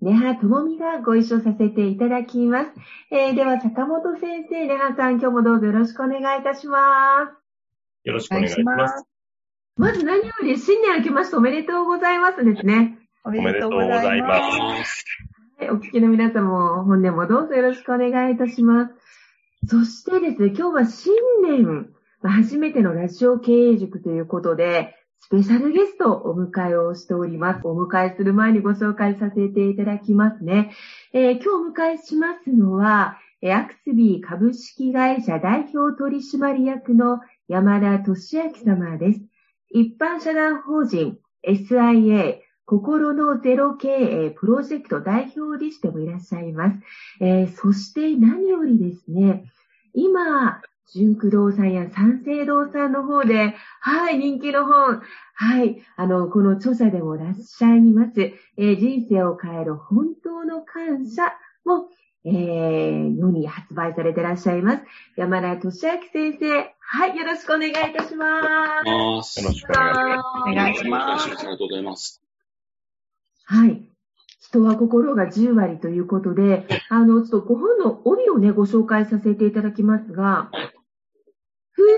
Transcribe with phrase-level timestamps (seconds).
[0.00, 2.70] 根葉智美がご一緒させていただきます。
[3.10, 7.44] えー、では、坂本先生、根葉さん、今日もどうぞよろしくお願いいたします。
[8.04, 9.04] よろしくお願いします。
[9.76, 12.98] まず何より新年明けましておめでとうございますですね。
[13.24, 15.04] おめでとうございます。
[15.58, 18.94] はい、お聞きの皆さんも本年もどうぞよろしくお願いいたします。
[19.66, 21.88] そしてですね、今日は新年、
[22.22, 24.94] 初めてのラジオ経営塾ということで、
[25.24, 27.66] スペシャルゲストをお迎えをしております。
[27.66, 30.70] お迎えする前にご紹介させていただきますね。
[31.14, 39.20] えー、今日お迎えしますのは、アクスビー株式会社代表取締役の山田俊明様です。
[39.70, 41.16] 一般社団法人
[41.48, 46.78] SIA 心のゼロ経営プロジェクト代表理事でもいらっしゃいます。
[47.22, 49.50] えー、そして何よりですね、
[49.94, 50.60] 今、
[50.92, 55.02] 純駆動産や三省堂さんの方で、はい、人気の本、
[55.34, 61.32] はい、あの、この著者でもいらっしゃいます、えー、人生を変える本当の感謝
[61.64, 61.88] も、
[62.24, 64.84] えー、世に発売されていらっしゃいます。
[65.16, 68.40] 山田俊明先生、はい、よろしくお願いいたしま
[68.82, 68.88] す。
[68.88, 70.50] よろしくお願いします。
[70.50, 71.24] お願いします。
[71.24, 72.22] ありがとうございます。
[73.44, 73.82] はい。
[74.54, 80.50] 人は心が10割ということで、あの、ちょっとご本の帯をね、ご紹介させていただきますが、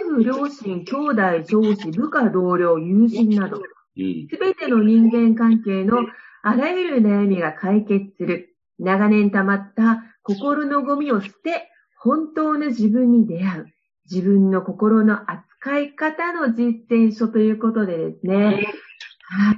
[0.06, 3.62] 夫婦、両親、兄弟、上司、部下、同僚、友人など、す
[4.38, 6.06] べての人間関係の
[6.42, 13.66] あらゆる悩みが解決する、長年溜まった心のゴミを捨て、本当の自分に出会う、
[14.10, 18.64] 自分の心の扱い方の実践書ということでですね、
[19.28, 19.56] はい。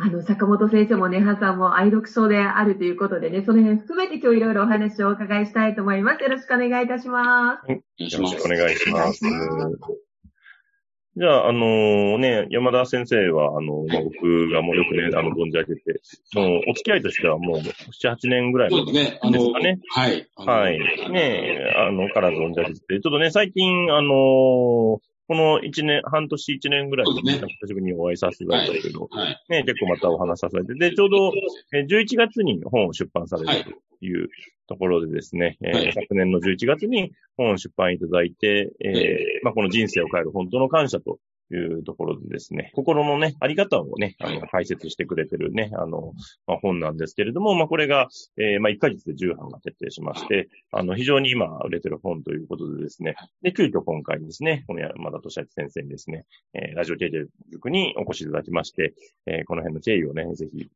[0.00, 6.22] あの、坂本先生もね、はさんも愛読書であるということでね、その辺含めて今日いろいろお話をお伺いしたいと思います。
[6.22, 7.70] よろしくお願いいたします。
[7.70, 9.20] よろしくお願いします。
[11.16, 16.00] じゃあ、あのー、ね、山田先生は、あの、まあ、僕がもうよくね、あの、存じ上げて、
[16.32, 19.18] その、お付き合いとしてはもう、7、8年ぐらいですかね。
[19.22, 19.78] あのね。
[19.90, 20.26] はい。
[20.34, 20.78] はい。
[21.12, 29.26] ね、あの、から存じ上げてて、ちょっとね、最近、あのーこの一年、半年一年ぐらいで、ね、久しぶりにお会いさせていただいたけど、はい。
[29.26, 31.32] はい、ね、結構またお話しさせて、で、ちょうど、
[31.72, 34.28] え11月に本を出版されるという
[34.66, 41.18] ところでですね、はい、えー、昨年の11月に本を出版いただいて、えー、まあ、この人生を変える本当の感謝と
[41.54, 46.12] いうところでですね、心のね、あり方をね、あの、解説してくれてるね、あの、
[46.46, 57.10] まあ、本なんですけれども、まあ、これが、えー、まあ、1ヶ月で10版が決定しまして、あの、非常に今売れてる本ということでですね、で、急遽今回ですね、この山田俊明先生にですね、えー、ラジオ経営
[57.52, 58.94] 塾にお越しいただきまして、
[59.26, 60.68] えー、この辺の経緯をね、ぜひ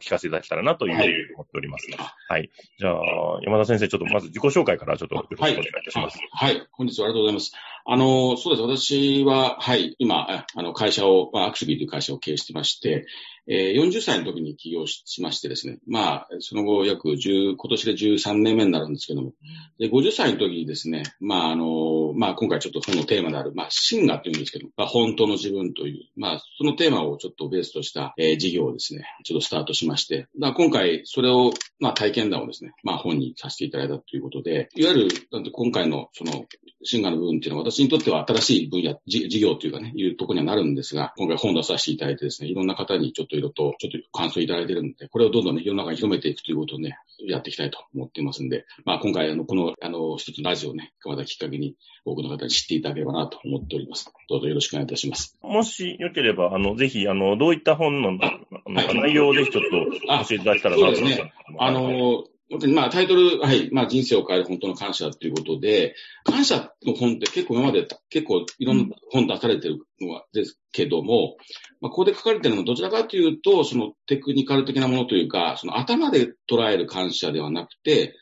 [0.00, 1.86] 聞かせていただけたらなというふうに思っております。
[2.28, 2.50] はい。
[2.78, 2.94] じゃあ、
[3.42, 6.18] 山田先生、ちょっとまず自己紹介からちょっとよろしくお願いいたします。
[6.32, 6.54] はい。
[6.56, 7.52] はい、本日はありがとうございます。
[7.86, 8.62] あの、そうです。
[8.62, 13.06] 私は、はい、今、あの、会社を、アクシビーという会社を経営してまして、
[13.52, 19.32] えー、40歳の時に起業しましてですね、まあ、その後約10、今年で13年目になるんですけども、
[19.78, 35.08] で、50歳の時にですね、まあ、あの、まあ、今回ちょっとそのテーマである、まあ、シンガーっていうんですけど、まあ、本当の自分という、まあ、そのテーマをちょっとベースとした、えー、事業をですね、ちょっとスタートしまして、だ今回それを、まあ、体験談をですね、まあ、本にさせていただいたということで、いわゆる、
[35.52, 36.44] 今回のその、
[36.82, 54.12] シンガーの部分っていうのは私にとっては新しい分野、事業というかね、いうところにはなるんですが、今回本出させていただいてですね、いろんな方にちょっといろいろと、ちょっと感想いただいてるんで、これをどんどんね、世の中に広めていくということをね、やっていきたいと思っていますんで、まあ今回、あの、この、あの、一つラジオをね、またきっかけに多くの方に知っていただければなと思っております。
[54.28, 55.36] どうぞよろしくお願いいたします。
[55.42, 58.18] もしよければ、あの、ぜひ、あの、どういった本の、
[58.66, 61.06] 内容をぜひちょっと教えていただけたらなと思います。
[61.06, 61.32] そうですね。
[61.58, 65.94] あの、本当にまあタイトル、はい、まあ人生を変える本当の感謝ということで、
[66.24, 71.36] 感謝の本って結構今まで結構いろんな本出されてるのはですけども、
[71.80, 78.16] まあここで書かれてるのはどちらかというと、そのテクニカル的なものというか、その頭で捉える感謝ではなくて、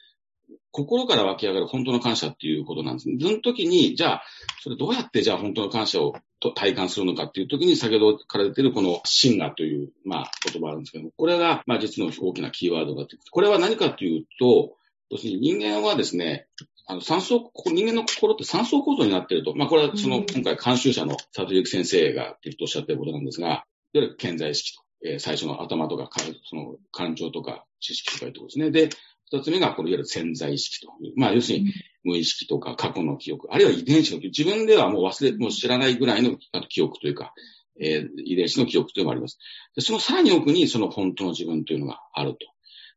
[0.70, 3.16] 心から湧き上がる本当の感謝っていうことなんですね。
[3.20, 4.22] その時に、じゃあ、
[4.62, 6.14] それどうやってじゃあ本当の感謝を
[6.54, 13.16] 体感するのかっていう時に、先ほどから出てるこの真我という、まあ、言葉あるんですけども、これが、まあ、実の大きなキーワードだと。
[13.30, 14.76] これは何かというと、
[15.10, 16.46] 要するに人間はですね、
[16.86, 19.54] あの、三層、人間の心って三層構造になっていると。
[19.54, 26.10] まあ、これはその、今回監修者の佐藤幸先生が言っておっしゃっていることなんですが、いわゆる健在意識と、えー、最初の頭とか、
[26.44, 28.70] その感情とか知識とかいうところですね。
[28.70, 28.88] で、
[29.30, 31.12] 二つ目が、このいわゆる潜在意識という。
[31.16, 31.72] まあ、要するに、
[32.04, 36.36] 無意識とか過去の記憶、あるいは遺伝子の記憶、自分ではもう忘れ、もう知らないぐらいの
[36.68, 37.34] 記憶というか、
[37.80, 39.38] えー、遺伝子の記憶というのがあります。
[39.74, 42.38] で、そのさらに奥にその本当の自分というのがあると。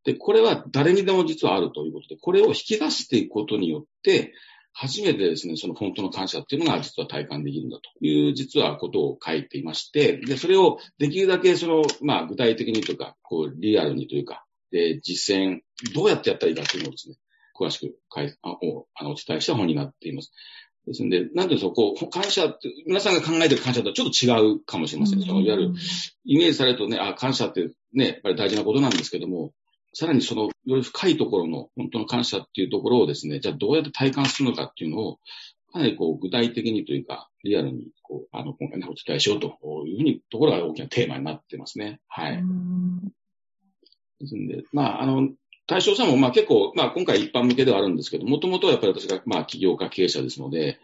[0.04, 4.34] で、これは誰にでも実はあるということで、これを引き出していくことによって、
[4.74, 15.62] 初めてですね、その本当の感謝っていうのが実は体感できるんだという実はことを書いていまして、で、それをできるだけその、まあ具体的にというか、こうリアルにというか、で、実践、
[15.94, 17.16] どうやってやったらいいかっていうのをですね、
[17.60, 20.32] 詳しく書いあおあのお伝えした本になっています。
[20.88, 25.20] ですので、なんでしょう、こう、感謝って、皆さんが考えてる感謝とはちょっと違うかもしれません。
[25.20, 25.74] うん、そのいわゆる、
[26.26, 29.54] イメージされるとね、あ、感謝ってね、やっぱり大事なことなんですけども、
[29.94, 35.20] さらにその、より深いところの本当の感謝っていうところをですね、じゃあどうやって体感するのかっていうのを、
[35.72, 39.48] かなりこう具体的にというか、リアルにこう、あの、今回ね、お伝えしようと
[39.86, 42.00] いうふうに、ところが大きなテーマになってますね。
[42.08, 42.44] はい。
[44.22, 45.30] ですんで、まあ、あの、
[45.68, 50.80] 対象者も、まあ結構、まあ今回一般向けではあるんですけど、もともとはやっぱり私が、まあ起業家経営者ですので、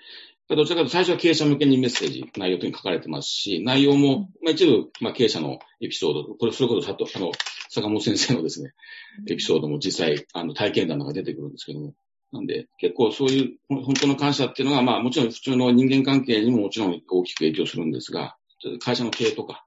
[0.50, 7.32] どちらかというと最初は経営者向けにメッセージ、内容というに書かれてますし、内容も、まあ一部、まあ経営者のエピソード、これ、それこそ、あの、
[7.70, 8.72] 坂本先生のですね、
[9.30, 11.94] エピソードも実際、あの、体験談の中出てくるんですけども、
[12.32, 18.38] なんで、結構そういう本当の感謝っていうのが、まあもちろん普通の人間関係にももちろん大きく影響するんですが、
[18.80, 19.66] 会社の経営とか、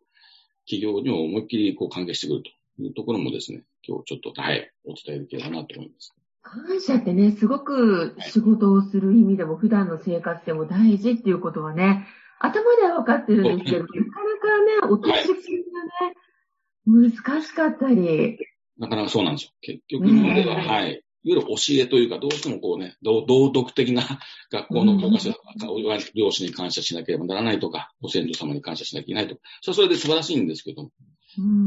[0.67, 2.51] 企業にも思いっきりこう関係してくると
[2.83, 6.15] いうところもですね、今日ちょっと、はい、お伝えできればなと思います。
[6.43, 12.07] 感謝ってね、すごく仕事をする意味でも、普段の生活でも大事っていうことはね、
[12.39, 15.65] 頭では分かってるんですけど、なかなかね、お年寄り
[16.87, 18.39] がね、難しかったり。
[18.79, 19.51] なかなかそうなんですよ。
[19.61, 21.03] 結局のでは、はい。
[21.23, 24.03] いわゆる教えというか、どうしてもこうね、道徳的な
[24.51, 25.35] 学校の教科書、
[26.15, 30.91] 両親に感謝しなければならないとか、ご先祖様に感謝しなきゃいけないとか、それはそれで素晴らしいんですけども、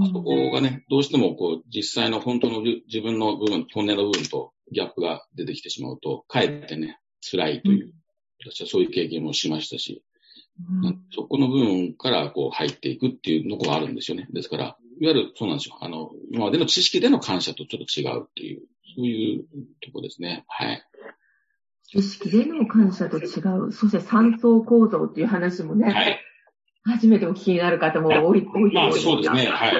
[0.02, 7.94] あそこがね、どうしてもこう、実際の本当の自分の部分、本音の部分とギャップが出てきてしまうと、かえってね、辛いという、
[8.46, 10.04] 私はそういう経験もしましたし、
[11.16, 14.28] そこの部分からこう入っていくっていうのがあるんですよね。
[14.32, 15.78] ですから、いわゆるそうなんですよ。
[15.82, 18.62] あの、今までの知識での感謝とちょっと違うっていう、
[18.96, 19.46] そういう
[19.82, 20.44] とこですね。
[20.48, 20.84] はい。
[21.86, 23.24] 知識での感謝と違
[23.68, 23.72] う。
[23.72, 25.92] そして三層構造っていう話もね。
[25.92, 26.20] はい。
[26.84, 29.74] 初めてお聞きになる方も多い、多いまあそうですね、はい。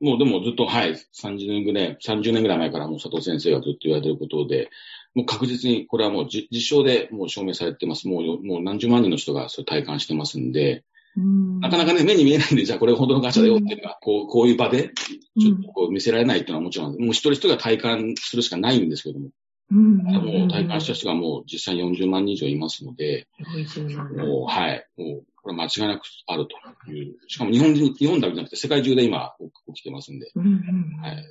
[0.00, 4.70] もうでもずっと、はい、30年ぐらい、30年ぐらい前からもう佐藤先生がずっと言われていることで、
[5.14, 8.08] もう確実にこれはもう実証でもう証明されてます。
[8.08, 10.84] もうもう何十万人の人がそれ体感してますんで、
[11.16, 14.92] なかなかね、目に見えないんで、じゃあこれ本当の会社だよっていうのが、こう、こういう場で、
[15.40, 19.30] ちょっとこう見せられないっていうのはもちろん、もう一人一人が体感するしかないんですけども、
[19.72, 23.26] うん、もう体感した人がもう実際40万人以上いますので、
[24.16, 26.46] もう、はい、もうこれ間違いなくある
[26.84, 27.16] という。
[27.28, 29.34] しかも日本人、日本だけじゃなくて世界中で今
[29.72, 30.30] 起きてますんで。
[30.34, 31.24] うんうんはい、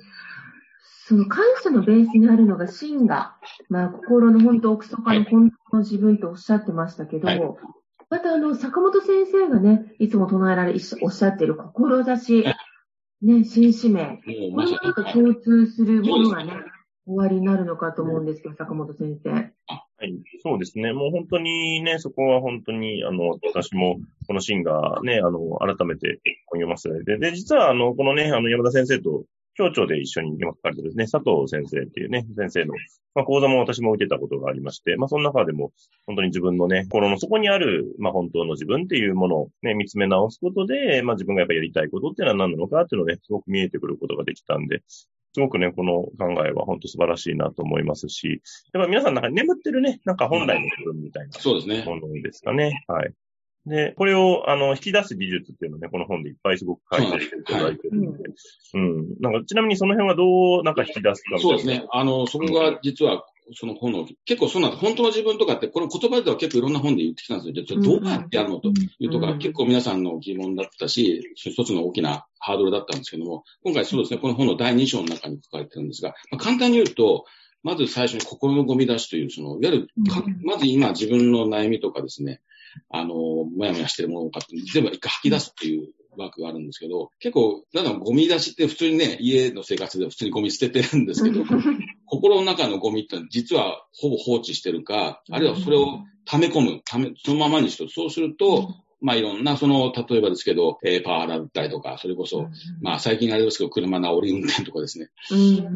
[1.06, 3.36] その感謝のベースにあるのが真が、
[3.68, 7.40] まあ心の本当奥底の本当の自分とおっしゃってましたけど、はい、
[8.10, 12.44] またあの、坂本先生がね、いつも唱えられ、おっしゃっている志、
[13.22, 14.20] ね、新使命。
[14.24, 16.52] これもなんか共通するものがね、
[17.06, 19.52] 終わりになるのかと思うんですけど、坂本先生。
[20.00, 20.94] はい、そうですね。
[20.94, 26.20] もう本当にね、そこは本当に、あの、私も、このシーンがね、あの、改めて
[26.52, 29.24] 読ませてで、実は、あの、このね、あの、山田先生と
[29.58, 32.72] 町長で一緒に今書かれてるですね、佐藤先生っていうね、先生の、
[33.14, 35.70] まあ、講座も私も受けたことがありまして、まあ、その中でも、
[36.06, 44.82] 本当に自分のね、心の底にある、まあ、本当の自分っていうものをね、見つめ直すことで、まあ、自分がやっぱりやりたいことっていうのは何なのかっていうのをね、すごく見えてくることができたんで、
[45.32, 51.84] すごくね、この考えは本当素晴らしいなと思いますし、やっぱ皆さんなんか眠ってるね、なんか本来の自分みたいな、そうですね。
[51.84, 52.84] ものですかね。
[52.88, 53.12] はい。
[53.66, 58.18] で、これを、あの、引き出す技術っていうのをね、この本でいっぱいすごく書いていただいてるんで、
[58.72, 59.06] うん。
[59.20, 61.38] なんか、ちなみにその辺はどう、なんか引き出すか？
[61.38, 61.84] そうですね。
[61.90, 64.80] あの、そこが実は、その本の、結構そうなんです。
[64.80, 77.24] 本当の自分とかって、この言葉では結構いろんな本で言ってきたんですけど、どうやってやるのというとか、結構皆さんの疑問だったし、一つの大きなハードルだったんですけども、今回そうですね、この本の第2章の中に書かれてるんですが、まあ、簡単に言うと、
[77.62, 79.88] まず最初に心のゴミ出しという、その、いわゆる、
[80.42, 82.40] まず今自分の悩みとかですね、
[82.88, 91.44] あの、もやもやしてるものかって全部一回吐き出すっていうワークがあるんですけど、結構、なんかゴミ出しって普通にね、家の生活で普通にゴミ捨ててるんですけど、
[92.10, 97.90] 心の中のゴミって実はほぼ放置してるか、あるいはそれを溜め込む、溜め、そのままにしてる。
[97.90, 102.48] そうすると、まあいろんな、その、例えばですけど、えー、パワハラだったりとか、それこそ、
[102.82, 105.10] まあ最近あれですけど、車の煽り運転とかですね。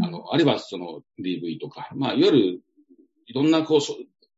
[0.02, 2.60] あの、あるいはその DV とか、まあいわゆる、
[3.26, 3.80] いろんなこう、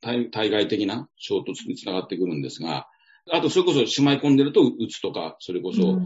[0.02, 2.86] 対対外的な衝突につながってくるんですが、
[3.32, 6.00] あと、それこそしまい込んでると、うつとか、それこそ、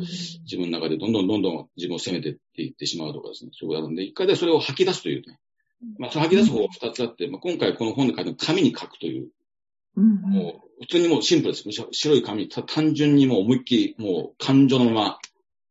[0.44, 5.38] 自分の中でどんどんどんどん自分を責めてっていってしまうとかですね、そういうことあるんで、一回でそれを吐き出すというね。
[5.98, 9.28] まあ、吐き出す方法二つあって、まあ、今回この本で書いて紙に書くという、
[9.96, 11.64] もう、普通にもうシンプルです。
[11.92, 15.18] 白い紙、単純にもう思いっきり、もう感情のまま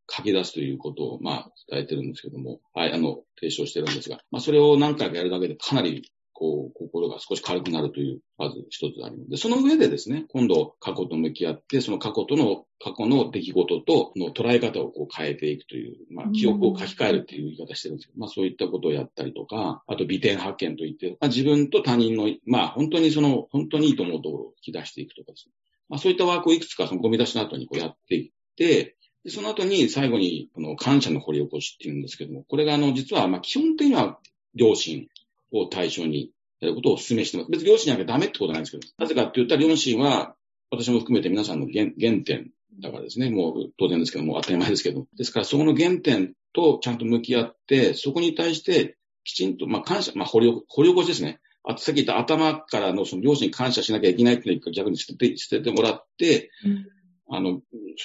[0.10, 9.30] 書き出すということを、まあ、伝えてるんですけども、はい、あの、提唱してるんですが、まあ、それを何回かやるだけでかなりこう、心が少し軽くなるという、まず一つあります。
[9.32, 25.54] で、その上でですね、今度過去と向き合って、その過去との、過去の出来事との捉え方をこう変えていくという、まあ、記憶を書き換えるっていう言い方してるんですけど、まあ、そういったことをやったりとか、あと、美点発見といって、まあ、自分と他人の、まあ、本当にその、本当にいいと思うところを引き出していくとかですね。
[25.90, 34.20] まあ、そういったワークをいくつか、そのゴミ出しの後にこうやっていって、でその後に最後に、この感謝の掘り起こしっていうんですけども、これがあの、実は、まあ、基本的には
[34.56, 35.08] 両親
[35.52, 37.52] を対象にやることをお勧めしてます。
[37.52, 40.36] 別に両親なきゃダメってことなんですけど、なぜかって言ったら両親は、
[40.72, 45.08] 私も含めて皆さんの原原点だからですね、もう当然ですけども、当たり前ですけど。
[45.18, 51.40] ですからそこの原点とちゃんと向き合って、そこに対してきちんと、まあ感謝、まあ掘り起こしですね。
[51.64, 56.88] あとさっき言った頭からのその両親に感謝しなきゃいけないっていうのを逆に捨てて、捨ててもらって、うん、
[57.32, 57.62] あの、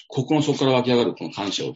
[0.09, 1.73] 心の底から湧き上がるこの感謝を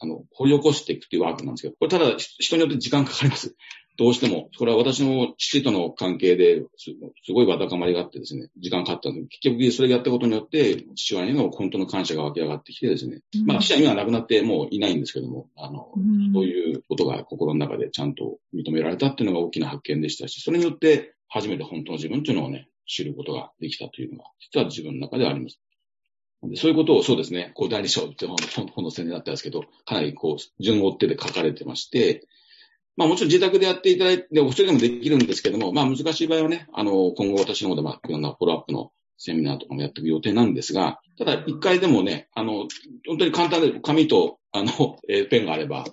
[0.00, 3.54] あの、掘り起こしていくっていうワークなんですけど、これただ人によって時間かかります。
[4.00, 25.60] どうしても、これは私の父との関係ですごいわだかまりがあってですね、時間かかったんで、結局それやったことによって、父親への本当の感謝が湧き上がってきてですね、うん、まあ父は今は亡くなってもういないんですけども、あの、うん、そういうことが心の中でちゃんと認められたっていうのが大きな発見でしたし、それによって初めて本当の自分っていうのをね、知ることができたというのが、実は自分の中ではあります。
[26.56, 32.26] そういうことをそうですね、こう第二章って本の宣伝だったんですけど、かなりこう、順を追ってで書かれてまして、
[32.96, 42.68] まあもちろん自宅でやっていただいて、お一人でもできるんですけども、まあ難しい場合はね、あの、今後私の方でまあいろんなフォローアップのセミナーとかもやっていく予定なんですが、ただ一回でもね、あの、
[43.06, 45.84] 本当に簡単で紙と、あの、えー、ペンがあれば、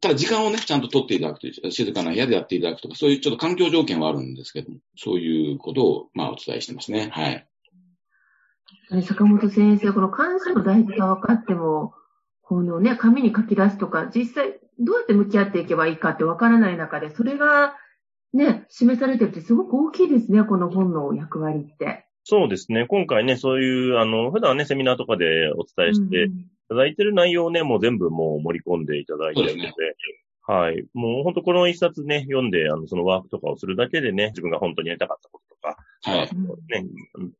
[0.00, 7.10] ただ時間をね、ちゃんと取っていただくという、静かな部屋でやっていただくとか、そういうちょっと環境条件はあるんですけども、そういうことを、まあお伝えしてますね。
[7.12, 7.46] はい。
[9.02, 11.94] 坂本先生、この感謝の大事が分かっても、
[12.42, 17.74] このね、紙に書き出すとか、実際、どうやって向き合っていけばいいかってわからない中で、それが
[18.32, 22.06] ね、示されてるってすごく大きいですね、この本の役割って。
[22.24, 22.86] そうですね。
[22.86, 26.28] 今回ね、そういう、あの、普段ね、セミナーとかでお伝えしてい
[26.68, 29.70] ただいてる内容をね、もう全部もう盛り込んでいただいてるので、
[30.42, 30.84] はい。
[30.94, 36.82] もう本当この一冊ね、読んで、あの、そのワークとかをするだけでね、自分が本当にやりたかったこととか、はい。
[36.82, 36.88] ね、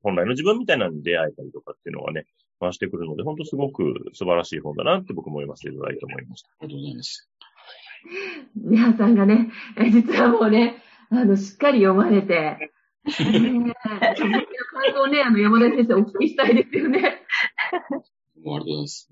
[0.02, 2.26] 本来の自分みたいなのに出会えたりとかっていうのがね、
[2.58, 6.48] 回してくるので、本当すごく素晴らしい本だなって僕も読ませていただいて思いました。
[6.60, 7.30] ありがとうございます。
[8.56, 9.50] 皆さんがね、
[9.90, 12.70] 実はもうね、あの、しっかり読まれて、
[13.04, 14.14] えー、感
[14.94, 17.22] 想をね、 あの、山田先生お聞きしたいですよね。
[18.44, 19.10] もうありがとうございます。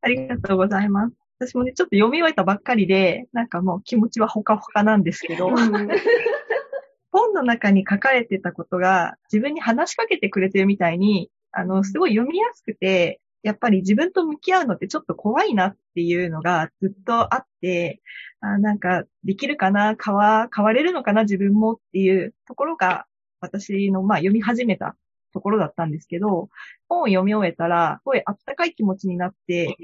[0.00, 1.16] ありがとうございます。
[1.38, 5.50] 私もね、ちょっと読み終えたばっかりで、なんかもう気持ちはほかほかなんですけど、
[7.10, 18.00] 本の中に書かれてたことが自分に話しかけてくれてるみたいに、あの、すごい読みやすくて、やっぱり自分と向き合うのってちょっと怖いなっていうのがずっとあって、
[18.40, 23.06] あなんか、できるかな変わ、変われるのかな自分もっていうところが、
[23.40, 24.96] 私の、まあ、読み始めた
[25.32, 26.48] ところだったんですけど、
[26.88, 29.76] 本を読み終えたら、すごいあったかい気持ちになって、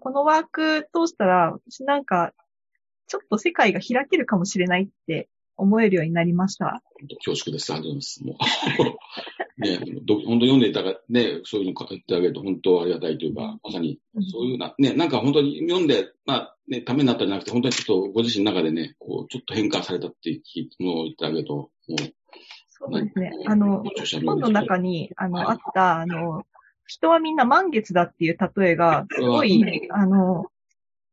[0.00, 2.32] このワーク通したら、私なんか、
[3.06, 5.28] ちょっと世界が開けるかもしれないって
[5.58, 6.82] 思えるようになりました。
[7.24, 7.72] 恐縮です。
[7.72, 8.24] ありがとうございます。
[8.24, 8.98] もう
[9.60, 13.98] ね、本当読んでいただね、そういうの書いてあげると本当ありがたいというか、まさに、
[14.30, 21.96] そういうな、ね、なんか本当に読んで、まあ、ね、ためになったんじゃなくて、本当にちょっとご自身の中でね、こう、ちょっと変化されたっていうのを言ってあげると、もう、
[22.68, 23.32] そうですね。
[23.46, 23.82] あの、
[24.24, 26.46] 本の中に、あの、あった、あの、
[26.86, 30.46] 人はみんな満月だっていう例えが、すごい、あの、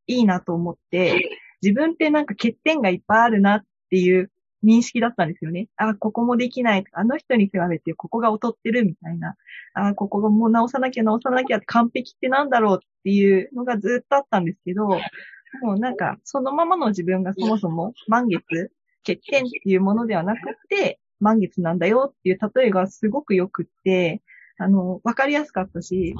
[0.06, 4.30] いいなと思って、自分ってなんか欠点がいっぱいあるなっていう
[4.66, 5.68] 認識だったんですよね。
[5.76, 6.84] あ、ここもできない。
[6.92, 9.36] あの人に比べてここが劣ってるみたいな。
[9.74, 14.88] あ、ここも直さなきゃ直さなきゃ完璧ってなんだろうっていうのがずっとあったんですけど、
[15.62, 18.72] もうなんか、そのままの自分がそもそも満月、
[19.06, 24.22] 欠点っていうものではなくて、満月なんだよっていう例えがすごく良くって、
[24.58, 26.14] あの、わかりやすかったし、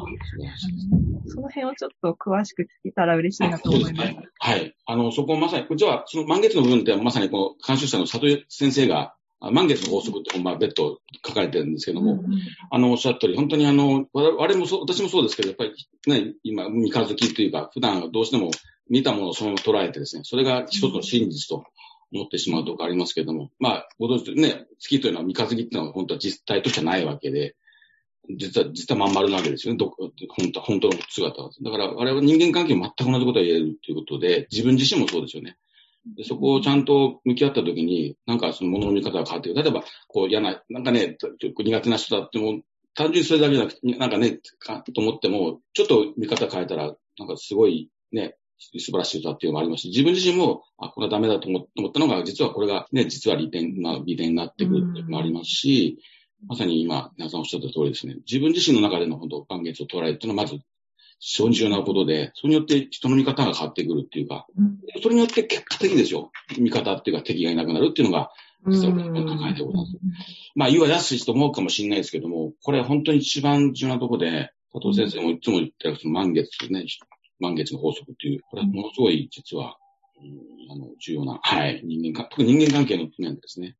[1.28, 4.06] その辺をちょっと詳しく聞けたら嬉しいなと思います。
[4.06, 4.28] はい。
[4.38, 4.76] はい。
[4.87, 12.40] あの、そこまさに、じゃあ、その満月の部分ってまさにこの監修者の里先生が、満月の法則って、まあ、別途書かれてるんですけども、うんうん、
[12.71, 15.75] あの、おっしゃった通り、本当にあの、我々もそう、私もそうですけど、やっぱり
[16.06, 18.50] ね、今、三日月というか、普段どうしても
[18.88, 21.64] 見たものをそのまま捉えてですね、それが一つの真実と
[22.12, 27.56] 思ってしまうとこありますけれども、まあ、ご存知ね、月というのは三日月っていうのは本当は実体としてはないわけで、
[28.30, 29.78] 実は、実はまん丸なわけですよね。
[29.78, 31.50] ど本当本当の姿は。
[31.62, 35.56] だから、我々人間関係全く同じことが言えるということで、自分自身もそうですよね。
[36.14, 39.62] でそこをちゃんと向き合ったときに、なんかその物の見方が変わってくる。
[39.62, 42.62] 例えば、こう嫌な、なんかね、苦手な人だっても、
[42.95, 55.99] 単純にそれだけじゃなくて、なんかね、かと思っても、ちょっと見方変えたら、なんかすごいね、素晴らしい歌っていうのもありますし、自分自身も、あ、これはダメだと思ったのが、実はこれがね、実は利点、まあ、利点になってくるっていうのもありますし、
[56.46, 60.60] まさに今、皆さんおっしゃった通りですね、自分自身の中での本当、満月を捉えるっていうのはまず、
[61.18, 66.30] 非常に重要なことで、それによって人の見方が変わってくるっていうか、うん、それによって結果的ですよ。
[66.58, 68.30] 見方っていうか敵がいなくなるっていうのが、
[68.68, 69.00] 実は考
[69.48, 69.92] えてございます。
[70.54, 76.84] まあ、言わやすいと思うかもしれないですけども、これ本当に一番重要なところで、佐藤先生もいつも言ってるその満月ね、
[77.38, 79.76] 満月の法則っていう、これはものすごい実は、
[80.20, 83.76] うん、あの、重要な、はい、人間か、特に人間関係の面でですね、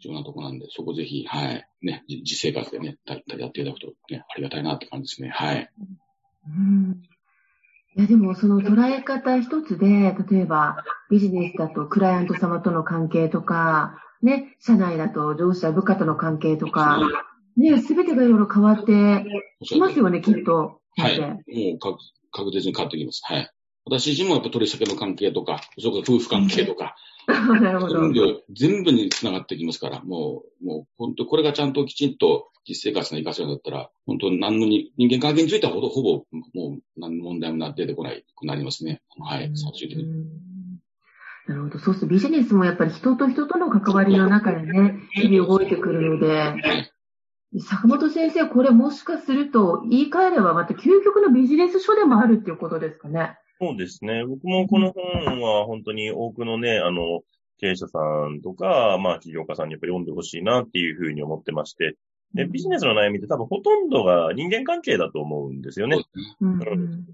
[0.00, 3.18] 重要なとこなんで、そこぜひ、はい、ね、実生活でね、やっ
[3.52, 5.70] ていただくと、ね、ありがたいなって感じですね、はい。
[6.48, 7.02] うん。
[7.96, 9.86] いや、でも、その捉え方一つで、
[10.30, 16.98] 例えば、ビジネスだとクライアント様との関係とか、ね、社内だと上司や部下との関係とか、
[17.56, 19.24] ね、すべてがいろいろ変わって
[19.64, 20.80] きますよね、きっと。
[20.96, 21.20] はい。
[21.20, 21.98] もう確
[22.32, 23.20] 確実に変わってきます。
[23.24, 23.50] はい。
[23.84, 28.42] 私自身もやっぱ取り先の関係とか、それから夫婦関係とか、 なるほど。
[28.50, 39.00] 全部に繋がってきますから、もう、もう、本当これがちゃんときちんと実生活の活かせるんだったら、本当何のに、人間関係についてはほぼ、ほぼ、もう何の問題も出てこないくなりますね。
[39.18, 40.04] はい、最終的に。
[41.46, 41.78] なるほど。
[41.78, 46.90] そうするとビジネスもやっぱり人と人との関わりの中でね、日々動いてくるので、
[47.60, 53.36] 坂本先生、これもしかすると言い換えればまた究極のビジネス書でもあるっていうことですかね。
[53.60, 54.24] そうですね。
[54.24, 57.22] 僕もこの本は本当に多くのね、あの、
[57.58, 61.96] 経営者さんとか、まあ、起業家さんにやっぱり読んでほしいなっていうふうに思ってまして、
[62.34, 65.96] で、ビジネスの悩みって多分ほとんどが人間関係だと思うんですよね。
[66.40, 66.58] うん、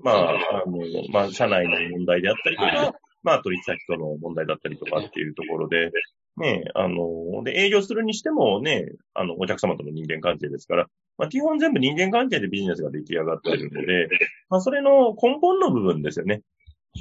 [0.03, 0.35] まあ、あ
[0.67, 0.79] の、
[1.13, 5.91] まあ、社内の問題であったりとか、はい、まあ、取引先との問題だったりとかっていうところで、
[6.37, 10.87] ね、あの、で、営業するにしてもね、あの、お客様との人間関係ですから、
[11.19, 14.09] まあ、基本全部人間関係でビジネスが出来上がっているので、
[14.49, 16.43] まあ、それの根本の部分ですよね。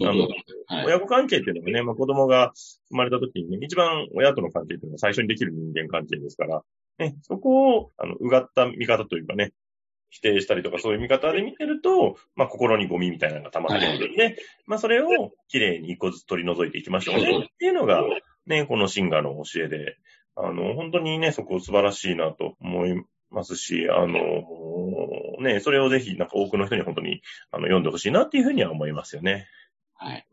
[0.02, 0.28] あの、
[0.68, 2.52] はい、親子関係っていうのがね、まあ、子供が
[2.90, 6.64] 生まれた時にね、一番親との関係っていうのが最初にできる人間関係ですから、
[7.00, 9.54] ね、そこを、あの、うがった見方というかね、
[10.10, 17.46] 否定したりとかそういう見方で見てると、まあ、心にゴミみたいなのが溜まってくるんで、はい、まあ、それをきれいに一個ずつ取り除いていきましょうね。
[17.46, 18.04] っていうのが、
[18.50, 19.98] ね、このシンガーの教えで、
[20.36, 24.18] あの、本当にね、そこ素晴らしいなと思いますし、あの、
[25.42, 29.48] ね、それをぜひ、なんか多くの人に本当に、あの、読んでほしいなっていうふうには思いますよね。
[29.94, 30.26] はい。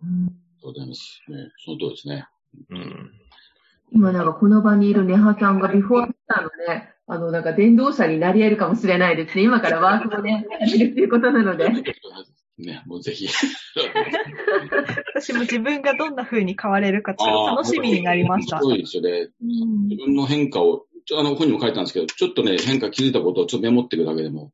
[0.60, 1.22] そうございます。
[1.28, 2.26] ね、その通りですね。
[2.70, 3.12] うん。
[3.92, 9.44] 今なんかこの場にいるネハさんがビフォーアフターのね、あのなんか伝道者になり得るかもしれないですね。
[9.44, 11.66] 今からワークもね、やってるっていうことなので。
[12.58, 13.28] ね、もうぜひ。
[15.14, 18.58] 私も自分がどんな風に変われるか、ちょっと楽しみになりました。
[18.58, 19.28] すごいですよね。
[19.40, 24.52] 自分の変化を、あの、本にも書いたんですけど、ちょっとね、変化気づいたことをちょっとメモっていくだけでも、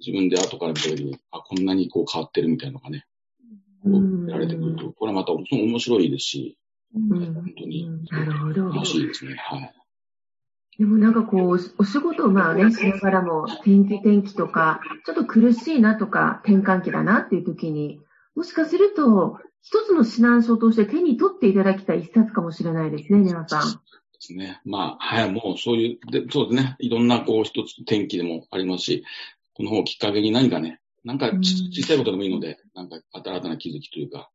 [0.00, 3.06] 自分で後から見たときに、あ、こんなにこう変わってるみたいなのがね、
[3.82, 6.58] こう、やられてくると、これはまた面白いですし、
[6.92, 7.88] 本当に、
[8.74, 9.36] 楽しいですね。
[9.36, 9.74] はい。
[10.78, 18.00] でもなんかこう、お仕事をまあね、しながらも、天気天気とか、ちょっと苦しいなとか、転換期だなっていう時に、
[18.34, 23.62] もしかすると、一つの指南書として手に取っていただきたい一冊かもしれないですね、皆さん。
[23.62, 23.76] で
[24.20, 24.60] すね。
[24.64, 26.76] まあ、はい、もうそういう、でそうですね。
[26.78, 29.04] いろんなこう一つ天気でもありますし、
[29.54, 34.30] この本をきっかけに何かね、なんか小さいことでもいいので、なんか新たな気づきというか、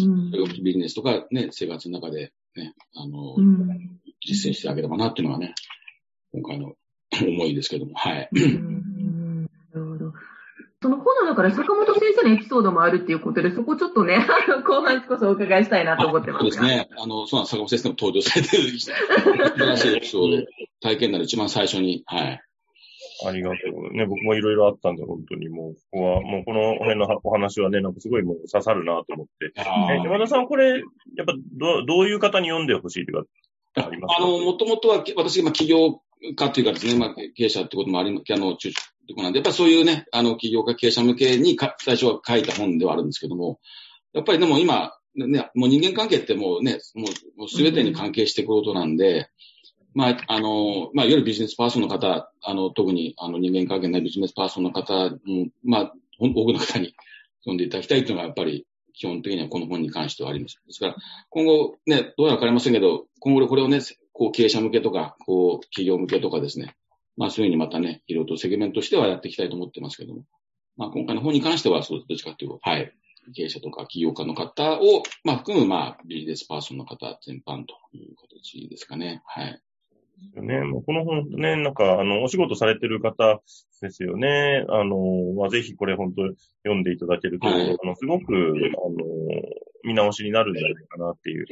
[0.00, 0.30] うん、
[0.62, 5.54] ビジネスとかね、生活の中でね、あの、うん、実践してあげればなっていうのはね、
[6.32, 6.74] 今回の
[7.20, 8.28] 思いですけども、はい。
[8.32, 10.12] なるほど。
[10.82, 14.26] その本の中で坂本先生のエピソードもあるっていうことで、そこちょっとね、
[14.66, 16.40] 後半少しお伺いしたいなと思ってます。
[16.40, 16.88] そうですね。
[16.98, 20.46] あの、そうなん坂本先生も登場されてる、素晴らしいエピソードで、
[20.82, 22.42] 体験なら一番最初に、はい。
[23.24, 23.56] ありがと
[23.92, 23.92] う。
[23.96, 29.52] ね、僕もいろいろあったんで、本当にもう、ここは、もうこの辺のお話はね、なんかすごいもう刺さるなと思って。
[29.56, 29.62] え、
[30.04, 33.24] 山田さん、これ、やっぱど、どういう方に読んでほしいという
[33.74, 36.00] あの、もともとは、私、今、起業
[36.36, 38.72] 家というかですね、まあ、経営者ってこともあり、あの、中
[39.08, 43.60] とこなんで、やっぱりそういうね、あの、企業家経営者向けにか最初は書いた本ではあるんですけども、
[44.12, 49.28] やっぱりでも今、ね、もう人間関係ってもうね、もうすべてに関係していくことなんで、
[49.94, 55.10] まあ、あの、まあ、いわゆるビジネスパーソンの方、あの、特に、あの、人間関係ないビジネスパーソンの方、
[55.62, 56.94] まあ、多くの方に
[57.40, 60.60] 読んでいただきたいというのが、やっぱり、基本的にはこの本に関してはあります。
[60.66, 60.96] ですから、
[61.30, 63.80] 今後、ね、どうやらわかりませんけど、今後これをね、
[64.12, 66.76] こう、経営者向けとか、こう、企業向けとかですね、
[67.16, 70.24] まあ、そういうふうにまたね、いろいろとセグメントしてはやっていきたいと思ってますけども、
[70.76, 72.92] まあ、今回の本に関しては、そう、どっちかというと、はい、
[73.34, 79.22] 経営者とか起業家の方を、まあ、含む、まあ、ビジネスパーソンの方全般という形ですかね。
[79.26, 79.62] はい。
[80.34, 83.40] ね、もうこの本ね、なんか、あの、お仕事されてる方
[83.80, 84.64] ですよね。
[84.68, 84.96] あの、
[85.36, 86.22] まあ、ぜひこれ本当
[86.64, 88.96] 読んでいただけると、はい、あの、すごく、あの、
[89.84, 91.46] 見直しになるんじゃないかなっていう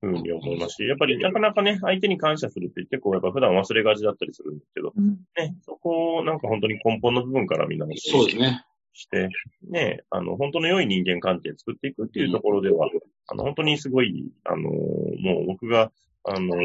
[0.00, 8.64] ふうに思いますし、やっぱりなかなかね、相手に感謝するって結構やっぱ普段忘れがちだったりするんですけど、うん、ね、そこをなんか本当に根本の部分から見直しそうですね。
[8.92, 9.28] して、
[9.70, 12.88] ね、あの、本当の良い人間関係作っていくっていうところでは、
[13.28, 15.92] あの、本当にすごい、あの、もう僕が
[16.30, 16.56] あの、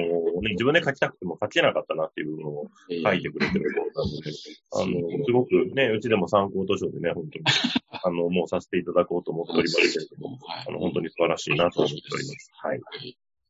[0.41, 4.31] ね、自分で書きたくても書けなかったなっていうのを書いてくれてることなので、
[4.71, 7.45] あの、すごくね、うちでも参考図書でね、本当に、
[8.03, 12.51] あの、もうさせていただこうと思っておりますけれども、あの、本当に素晴らしいなと思っております。
[12.53, 12.81] はい。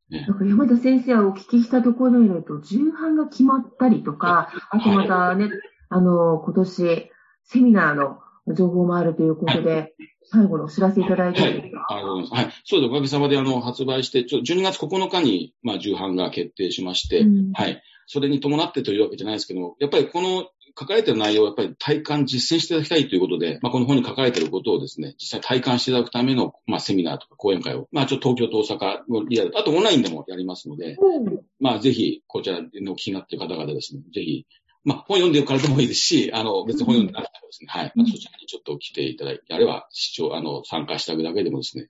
[0.10, 5.50] なんか山田先生はお聞きしたところによると、重版が決まったりとか、あとまたね、
[5.90, 7.12] あの、今年、
[7.46, 8.20] セミナーの
[8.54, 9.96] 情報もあるということで、
[10.34, 12.04] 最後のお知らせいただいていいですか、はい、
[12.44, 12.90] はい、そうです。
[12.90, 17.82] おかげさまで、あの、発売して、ちょ12月9日に、まあ、重版が決定しまして、うん、はい。
[18.08, 34.48] それに伴ってというわけじゃないですけどやっぱりこの書かれてる内容をやっぱり体感実践していただきたいということで、まあ、この本に書かれていることをですね、実際体感していただくための、まあ、セミナーとか講演会を、まあ、ちょっと東京と大阪のリアル、あとオンラインでもやりますので、うん、まあ、ぜひ、こちらの気になっている方々ですね、ぜひ、
[34.84, 37.92] まあ、本読んでるからでもいいですし、あの、別に本読んでなくてもですね、はい。
[37.96, 41.90] まあ、そちらにちょっと来ていただいて、あれば、視聴、あの、参加してあげるだけでもですね、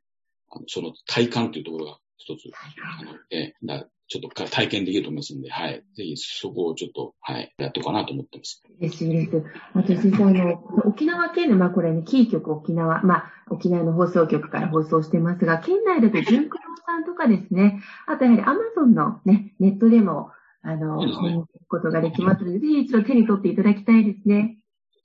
[0.56, 2.52] あのその体感というところが一つ、
[3.00, 5.84] あの、えー、ちょっと体験できると思いますんで、はい。
[5.96, 8.62] ぜひそこをちょっと、はい、やっておこうかなと思ってます。
[8.80, 9.44] 嬉しいです。
[9.74, 20.30] あと、先生、あの、沖縄県の、まあ、これね、キー局沖縄、まあ、沖縄の放送局から放送してますが、県内だと、純九郎さんとかですね、あとやはりアマゾンのね、ネットでも、
[20.64, 21.44] あの、そうですね。
[21.68, 24.58] ことができますので、ぜひ一度手に取っていただきたいですね。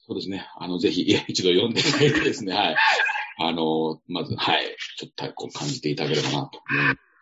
[0.06, 0.46] そうですね。
[0.56, 2.76] あの、ぜひ、一度読んでいただいてですね、はい。
[3.40, 4.76] あの、まず、はい。
[4.96, 6.60] ちょっと、こう、感じていただければなと、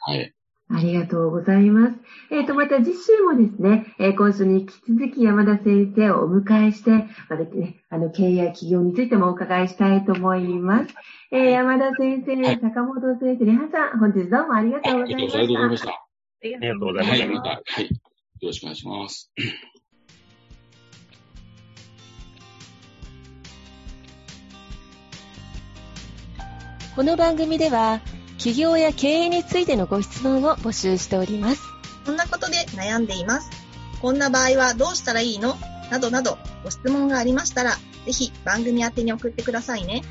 [0.01, 0.33] はい。
[0.69, 1.95] ありがとうございます。
[2.31, 6.91] えっ、ー、と、また次週もですね、えー、今週に引き続き山田先生をお迎えして、
[7.29, 10.95] またね、あの、経営や企業についてもお伺いしたいと思います。
[11.31, 15.39] えー、山田先生、はい、坂本先生、レハさん、本日どうもありがとうございました。
[15.39, 15.89] ありがとうございました。
[15.89, 16.07] あ
[16.43, 17.27] りがとうございました。
[17.27, 18.01] はい、また、はい。
[18.41, 19.31] よろしくお願いします。
[26.95, 28.01] この番組では、
[28.37, 31.63] 企業や経営についてのご質問を募集しております。
[32.05, 33.51] こんなことで悩んでいます。
[34.03, 35.57] こんな場合はどうしたらいいの？
[35.91, 37.73] などなど、ご質問がありましたら、
[38.05, 40.03] ぜひ番組宛てに送ってくださいね。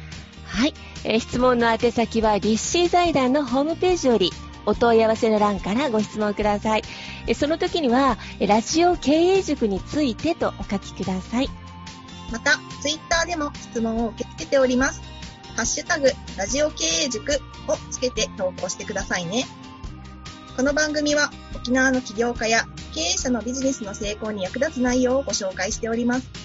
[0.45, 0.73] はい。
[1.03, 4.31] えー、質問の宛先は、立志財団のホームページより、
[4.65, 6.83] お問い合わせの欄からご質問ください。
[7.35, 11.49] その時には、ラジオ経営塾についてとお書きください。
[12.31, 15.01] また、ツイッターでも質問を受け付けております。
[15.55, 17.33] ハッシュタグ、ラジオ経営塾
[17.67, 19.45] をつけて投稿してくださいね。
[20.57, 26.44] この番組は沖縄の起業家や経営者のビジネスの成功に役立つ内容をご紹介しております。